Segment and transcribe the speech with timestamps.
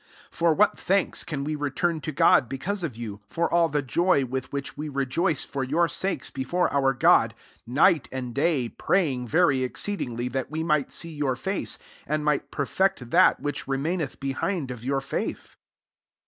[0.31, 3.83] 9 For what thanks can we return to God because of you, for all the
[3.83, 7.35] joy with which we rejoice for your sakes before our God;
[7.67, 11.77] 10 night and day praying very exceedingly, that we might see your face,
[12.07, 15.55] and might perfect that which re maineth behind of your faith